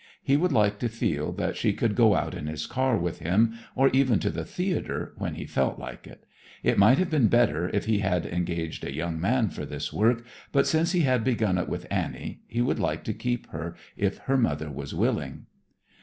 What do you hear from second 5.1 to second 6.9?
when he felt like it. It